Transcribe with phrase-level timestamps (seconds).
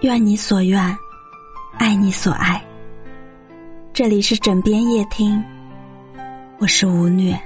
[0.00, 0.80] 愿你所愿，
[1.78, 2.62] 爱你所爱。
[3.92, 5.42] 这里是枕边夜听，
[6.58, 7.40] 我是吴虐。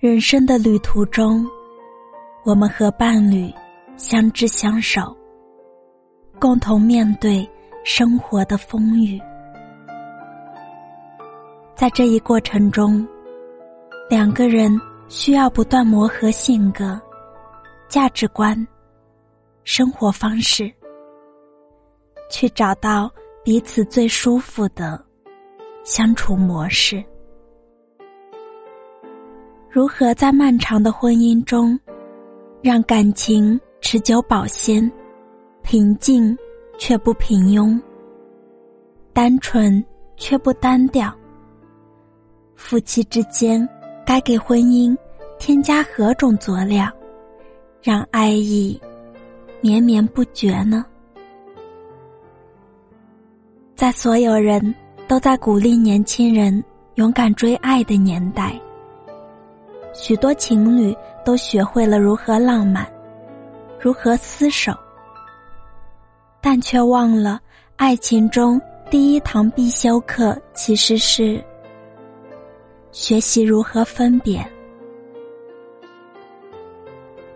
[0.00, 1.44] 人生的旅途中，
[2.44, 3.52] 我们和伴侣
[3.96, 5.16] 相知相守，
[6.38, 7.48] 共同面对
[7.84, 9.20] 生活的风雨。
[11.78, 13.06] 在这一过程中，
[14.10, 14.68] 两个人
[15.06, 17.00] 需要不断磨合性格、
[17.88, 18.66] 价值观、
[19.62, 20.68] 生活方式，
[22.28, 23.08] 去找到
[23.44, 25.00] 彼此最舒服的
[25.84, 27.00] 相处模式。
[29.70, 31.78] 如何在漫长的婚姻中，
[32.60, 34.90] 让感情持久保鲜、
[35.62, 36.36] 平静
[36.76, 37.80] 却不平庸、
[39.12, 39.80] 单纯
[40.16, 41.16] 却不单调？
[42.58, 43.66] 夫妻之间，
[44.04, 44.94] 该给婚姻
[45.38, 46.90] 添加何种佐料，
[47.80, 48.78] 让爱意
[49.60, 50.84] 绵绵不绝呢？
[53.76, 54.74] 在所有人
[55.06, 56.62] 都在鼓励年轻人
[56.96, 58.60] 勇敢追爱的年代，
[59.94, 62.84] 许多情侣都学会了如何浪漫，
[63.80, 64.76] 如何厮守，
[66.40, 67.40] 但却忘了
[67.76, 68.60] 爱情中
[68.90, 71.42] 第一堂必修课其实是。
[72.98, 74.44] 学习如何分别。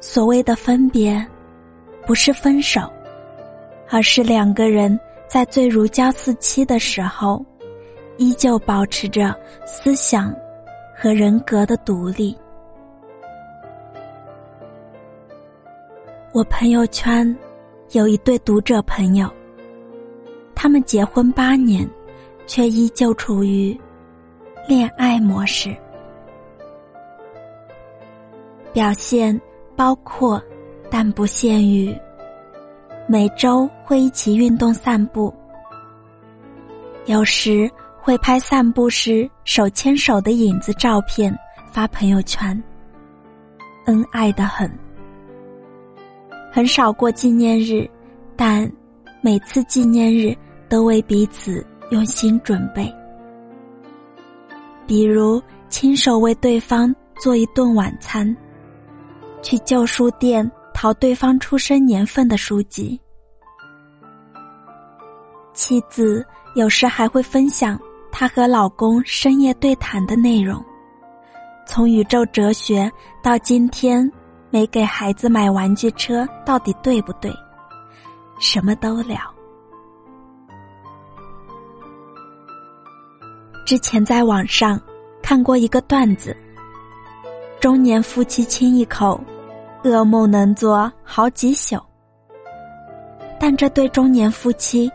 [0.00, 1.24] 所谓的分别，
[2.04, 2.92] 不是分手，
[3.88, 7.46] 而是两个人在最如胶似漆的时候，
[8.16, 9.32] 依旧保持着
[9.64, 10.34] 思想
[10.96, 12.36] 和人格的独立。
[16.32, 17.24] 我朋友圈
[17.92, 19.32] 有一对读者朋友，
[20.56, 21.88] 他们结婚八年，
[22.48, 23.80] 却依旧处于。
[24.66, 25.74] 恋爱模式
[28.72, 29.38] 表现
[29.74, 30.40] 包括，
[30.88, 31.94] 但不限于
[33.08, 35.34] 每周会一起运动散步，
[37.06, 37.68] 有时
[38.00, 41.36] 会拍散步时手牵手的影子照片
[41.70, 42.62] 发朋友圈，
[43.86, 44.70] 恩爱的很。
[46.52, 47.88] 很少过纪念日，
[48.36, 48.70] 但
[49.20, 50.36] 每次纪念日
[50.68, 52.90] 都为彼此用心准备。
[54.86, 58.36] 比如亲手为对方做一顿晚餐，
[59.42, 63.00] 去旧书店淘对方出生年份的书籍。
[65.54, 67.78] 妻子有时还会分享
[68.10, 70.62] 她和老公深夜对谈的内容，
[71.66, 72.90] 从宇宙哲学
[73.22, 74.10] 到今天
[74.50, 77.32] 没给孩子买玩具车到底对不对，
[78.38, 79.18] 什么都聊。
[83.64, 84.80] 之前在网上
[85.22, 86.36] 看过一个段子：
[87.60, 89.20] 中年夫妻亲一口，
[89.84, 91.78] 噩梦能做好几宿。
[93.38, 94.90] 但这对中年夫妻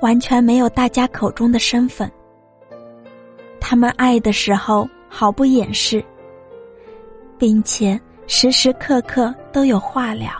[0.00, 2.10] 完全没有大家口中的身份。
[3.60, 6.04] 他们爱的时候毫不掩饰，
[7.38, 10.30] 并且时时刻刻都有话聊。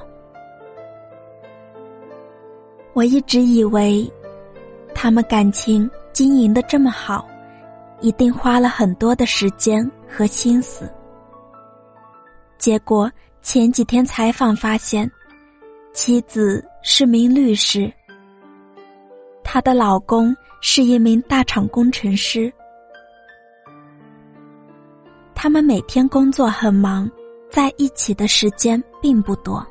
[2.93, 4.09] 我一直以为，
[4.95, 7.27] 他们感情经营的这么好。
[8.03, 10.93] 一定花了很多的时间和心思。
[12.59, 15.11] 结果前几天采访发现，
[15.95, 17.91] 妻子是名律师，
[19.43, 22.53] 她的老公是一名大厂工程师。
[25.35, 27.11] 他们每天工作很忙，
[27.51, 29.67] 在一起的时间并不多，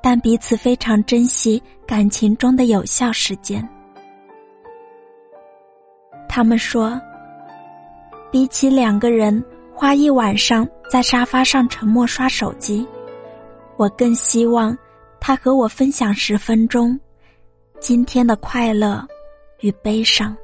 [0.00, 3.68] 但彼此非常珍惜感情中的有效时间。
[6.34, 7.00] 他们说
[8.28, 9.40] ：“比起两个人
[9.72, 12.84] 花一晚上在沙发上沉默刷手机，
[13.76, 14.76] 我更希望
[15.20, 16.98] 他和我分享十分钟
[17.78, 19.06] 今天的快乐
[19.60, 20.36] 与悲伤。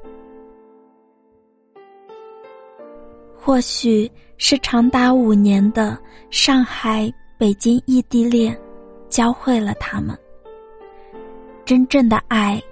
[3.35, 5.99] 或许是长达五年的
[6.29, 8.57] 上海、北京异地恋，
[9.09, 10.17] 教会了他们
[11.65, 12.63] 真正的爱。”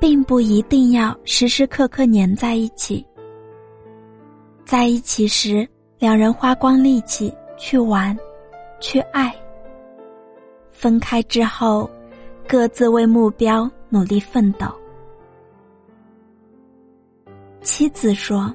[0.00, 3.04] 并不一定要时时刻刻黏在一起。
[4.64, 5.68] 在一起时，
[5.98, 8.16] 两人花光力气去玩，
[8.80, 9.30] 去爱；
[10.70, 11.90] 分开之后，
[12.46, 14.66] 各自为目标努力奋斗。
[17.62, 18.54] 妻子说：“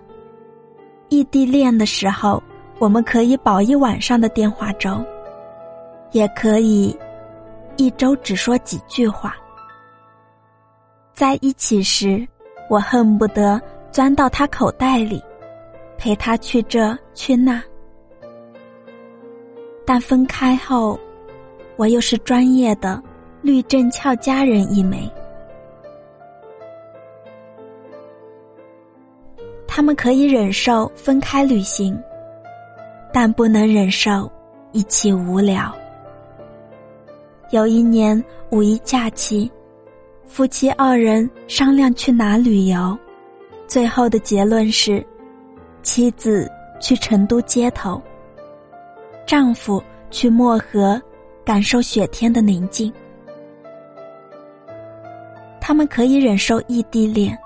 [1.10, 2.42] 异地恋的时候，
[2.80, 5.04] 我们可以保一晚上的电话粥，
[6.12, 6.98] 也可以
[7.76, 9.36] 一周只说几句话。”
[11.14, 12.28] 在一起时，
[12.70, 13.62] 我恨不得
[13.92, 15.24] 钻到他口袋里，
[15.96, 17.62] 陪他去这去那。
[19.86, 21.00] 但分开后，
[21.76, 23.02] 我又是专业的
[23.44, 25.08] 律政俏佳人一枚。
[29.68, 31.96] 他们可以忍受分开旅行，
[33.12, 34.32] 但不能忍受
[34.72, 35.72] 一起无聊。
[37.52, 39.52] 有一年五一假期，
[40.26, 42.98] 夫妻二人商量去哪旅游，
[43.68, 45.06] 最后的结论是，
[45.82, 48.02] 妻子去成都街头，
[49.26, 51.02] 丈夫去漠河，
[51.46, 52.92] 感受雪天的宁静。
[55.62, 57.38] 他们可以忍受异地恋。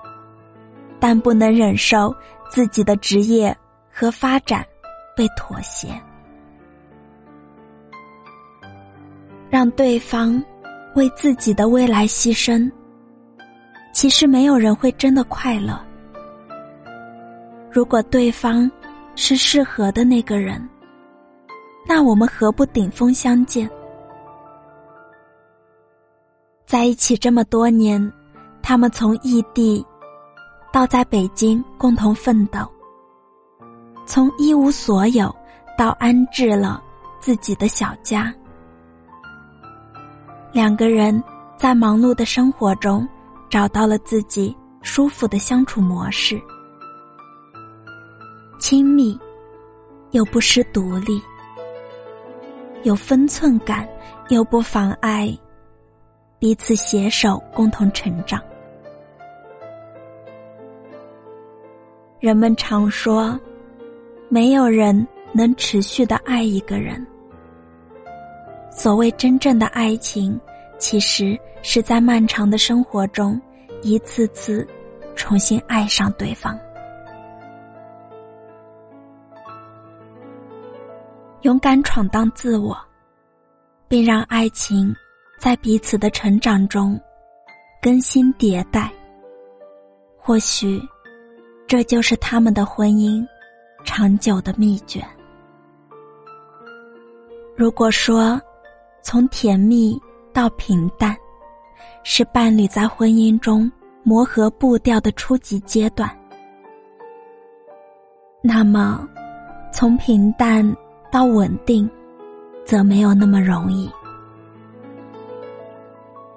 [1.00, 2.12] 但不能忍受
[2.50, 3.56] 自己的职业
[3.88, 4.66] 和发展
[5.14, 5.86] 被妥协，
[9.48, 10.42] 让对方
[10.98, 12.70] 为自己的未来牺牲。
[13.94, 15.80] 其实没有人会真的快乐。
[17.70, 18.70] 如果对方
[19.14, 20.68] 是适合的那个人，
[21.86, 23.68] 那我们何不顶峰相见？
[26.66, 28.12] 在一起这么多年，
[28.60, 29.84] 他们从异地。
[30.70, 32.60] 到在北京共同奋斗，
[34.04, 35.34] 从一无所有
[35.78, 36.80] 到安置了
[37.20, 38.32] 自己的小家，
[40.52, 41.22] 两个人
[41.56, 43.06] 在忙碌的生活中
[43.50, 46.40] 找到了自己舒服的相处模式，
[48.58, 49.18] 亲密
[50.12, 51.20] 又不失独立，
[52.82, 53.86] 有分寸感
[54.28, 55.36] 又不妨碍
[56.38, 58.40] 彼此携手共同成长。
[62.20, 63.38] 人们常说，
[64.28, 67.06] 没有人能持续的爱一个人。
[68.78, 70.40] 所谓真正的爱情，
[70.78, 73.40] 其实是在漫长的生活中，
[73.82, 74.64] 一次次
[75.16, 76.56] 重新爱上对方，
[81.40, 82.78] 勇敢闯荡自我，
[83.88, 84.94] 并让爱情
[85.40, 86.96] 在彼此的成长中
[87.82, 88.92] 更新迭代。
[90.16, 90.80] 或许。
[91.66, 93.22] 这就是他们的婚姻
[93.84, 95.04] 长久的秘诀。
[97.54, 98.40] 如果说，
[99.02, 100.00] 从甜蜜
[100.32, 101.16] 到平淡，
[102.04, 103.70] 是伴侣在婚姻中
[104.02, 106.10] 磨合步调的初级阶段，
[108.42, 109.08] 那么，
[109.72, 110.76] 从平淡
[111.10, 111.88] 到稳定，
[112.64, 113.90] 则没有那么容易。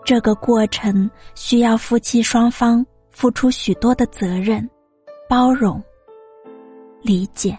[0.03, 4.69] 这个过程需要夫妻双方付出许多的责任。
[5.29, 5.81] 包容、
[7.01, 7.57] 理解，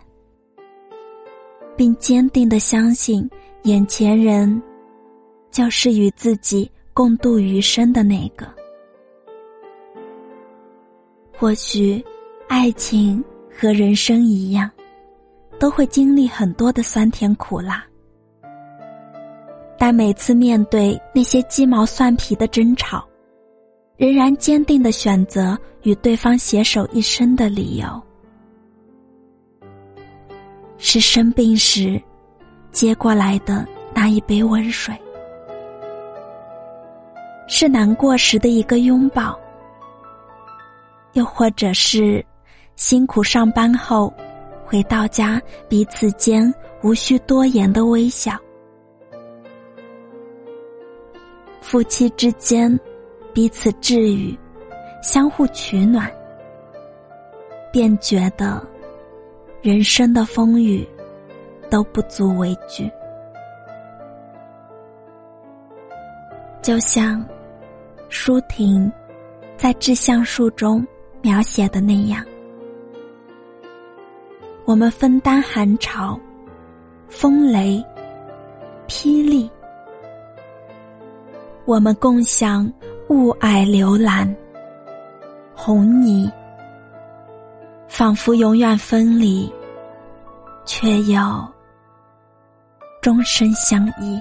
[1.74, 3.26] 并坚定的相信
[3.62, 4.62] 眼前人
[5.52, 8.44] 就是与自己共度余生的那个。
[11.38, 12.04] 或许，
[12.48, 14.68] 爱情和人生一样，
[15.58, 17.84] 都会经历很多的酸甜苦辣，
[19.78, 23.06] 但每次面对那些鸡毛蒜皮的争吵。
[23.98, 28.02] 仍然坚定的选择与对方携手一生的理由，
[30.76, 32.02] 是生病时
[32.72, 33.64] 接过来的
[33.94, 34.96] 那一杯温水，
[37.54, 39.38] 是难过时的一个拥抱，
[41.12, 42.24] 又或者是
[42.76, 44.10] 辛苦上班后
[44.64, 45.38] 回到家
[45.68, 48.38] 彼此间无需多言的微笑，
[51.60, 52.80] 夫妻之间。
[53.34, 54.38] 彼此治愈，
[55.02, 56.10] 相互取暖，
[57.72, 58.62] 便觉得
[59.62, 60.86] 人生的风雨
[61.70, 62.90] 都不足为惧。
[66.60, 67.24] 就像
[68.12, 68.92] 舒婷
[69.56, 70.86] 在《致橡树》中
[71.22, 72.22] 描写的那样，
[74.66, 76.20] 我们分担寒潮、
[77.08, 77.82] 风雷、
[78.86, 79.50] 霹雳，
[81.64, 82.70] 我们共享。
[83.08, 84.34] 雾霭流岚，
[85.54, 86.30] 红泥，
[87.86, 89.52] 仿佛永远分离，
[90.64, 91.20] 却又
[93.02, 94.18] 终身相依。